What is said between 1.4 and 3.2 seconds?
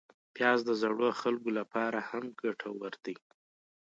لپاره هم ګټور دی